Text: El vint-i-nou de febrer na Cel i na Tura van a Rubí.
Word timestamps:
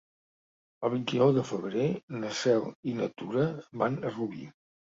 El 0.87 0.91
vint-i-nou 0.93 1.33
de 1.35 1.43
febrer 1.49 1.85
na 2.17 2.33
Cel 2.41 2.67
i 2.93 2.97
na 3.03 3.13
Tura 3.21 3.47
van 3.85 4.03
a 4.13 4.17
Rubí. 4.19 4.51